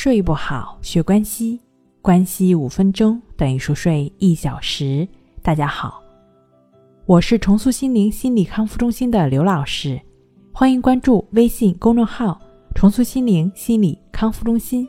[0.00, 1.60] 睡不好，学关西，
[2.00, 5.08] 关西五分钟等于熟睡一小时。
[5.42, 6.00] 大家好，
[7.04, 10.00] 我是重塑心灵心理康复中心的刘老师，
[10.52, 12.40] 欢迎关注微信公众号
[12.76, 14.88] “重塑心灵心理康复中心”。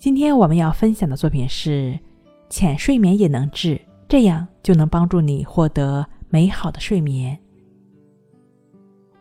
[0.00, 2.00] 今天我们要分享的作品是：
[2.48, 3.78] 浅睡眠也能治，
[4.08, 7.38] 这样就能帮助你获得美好的睡眠。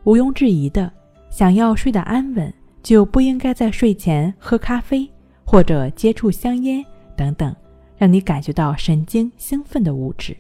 [0.06, 0.90] 毋庸置疑的，
[1.30, 2.54] 想要睡得安稳。
[2.86, 5.10] 就不应该在睡前喝咖啡
[5.44, 6.86] 或者接触香烟
[7.18, 7.54] 等等，
[7.98, 10.38] 让你感觉到神经兴奋的物质。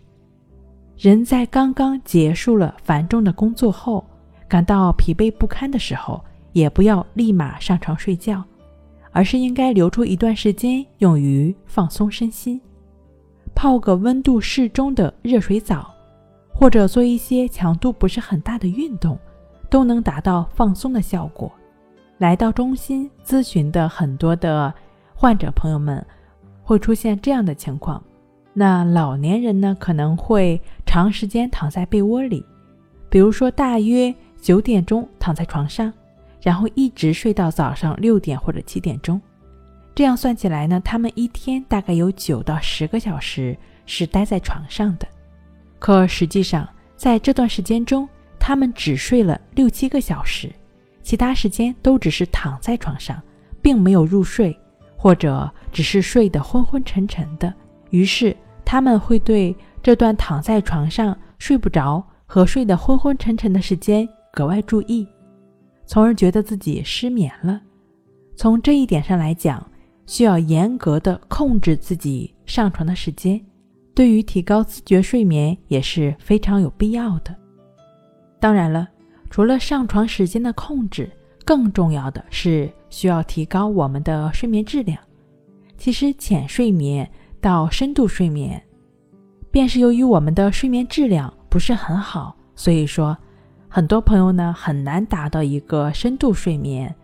[0.95, 4.05] 人在刚刚结束了繁重的工作后，
[4.47, 8.43] 感到疲惫不堪的时候，也不要立马上床睡觉，
[9.09, 12.61] 而是应该留出一段时间用于放松身心，
[13.55, 15.91] 泡个温度适中的热水澡，
[16.53, 19.17] 或者做一些强度不是很大的运动，
[19.67, 21.51] 都能达到放松的效果。
[22.17, 24.73] 来到中心咨询的很多的
[25.13, 26.05] 患者朋友们，
[26.63, 28.01] 会出现这样的情况。
[28.53, 32.45] 那老年人呢，可能会长时间躺在被窝里，
[33.09, 35.91] 比如说大约九点钟躺在床上，
[36.41, 39.21] 然后一直睡到早上六点或者七点钟。
[39.93, 45.07] 这样算起来呢，他们一天大概有九到十个小时是待在床上的。
[45.79, 48.07] 可实际上，在这段时间中，
[48.39, 50.49] 他们只睡了六七个小时。
[51.05, 53.21] 其他时间都只是躺在床上，
[53.61, 54.57] 并没有入睡，
[54.97, 57.53] 或者只是睡得昏昏沉沉的。
[57.91, 65.07] 于是他们会对这段躺在床上睡不着和睡得昏昏沉沉的时间格外注意，
[65.85, 67.61] 从而觉得自己失眠了。
[68.35, 69.63] 从这一点上来讲，
[70.07, 73.39] 需要严格的控制自己上床的时间，
[73.93, 77.35] 对于提高自觉睡眠也是非常有必要的。
[78.39, 78.87] 当然了。
[79.35, 81.11] 除了上床时间的控制，
[81.43, 84.97] 更重要的是需要提高我们的睡眠质量。
[85.77, 88.63] 其实浅睡眠到深度睡眠，
[89.51, 93.17] 便是由于我们的睡眠质量不是很好，所以说
[93.67, 96.95] 很多朋友呢很难达到一个深度睡眠，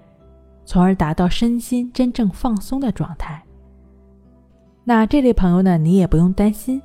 [0.64, 3.44] 从而达到身心真正放松的状态。
[4.86, 6.82] 那这类朋友呢，你也不用担心，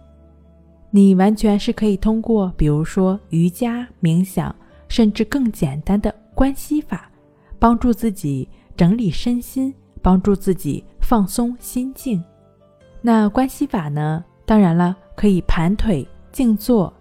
[0.90, 4.52] 你完全是可以通过，比如说瑜伽、冥想。
[4.88, 7.10] 甚至更简单的关系法，
[7.58, 12.22] 帮助自己整理身心，帮助自己放松心境。
[13.00, 14.24] 那关系法呢？
[14.44, 16.92] 当然了，可以盘腿静坐，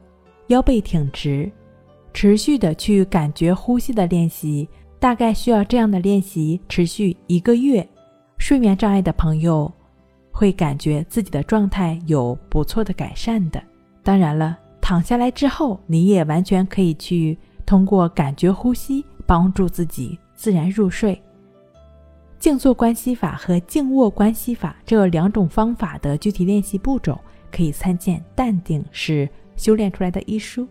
[0.47, 1.51] 腰背挺直，
[2.13, 4.67] 持续的去感觉呼吸的练习。
[4.97, 7.87] 大概需要这样的练习持续一个月。
[8.39, 9.71] 睡眠障碍的朋友
[10.31, 13.61] 会感觉自己的状态有不错的改善的。
[14.01, 17.37] 当然了，躺下来之后，你也完全可以去。
[17.65, 21.21] 通过感觉呼吸，帮助自己自然入睡。
[22.37, 27.19] 静坐关系法和静卧关系法这两种方法的具体练习步骤，
[27.51, 30.67] 可以参见《淡定是修炼出来的》一书。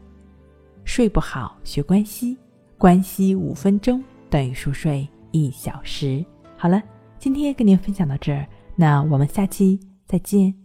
[0.84, 2.37] 睡不好学关系，
[2.78, 6.25] 关系五分钟等于熟睡一小时。
[6.56, 6.81] 好了，
[7.19, 10.64] 今天跟您分享到这儿，那我们下期再见。